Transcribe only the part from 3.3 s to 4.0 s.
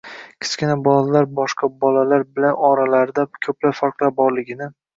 ko‘plab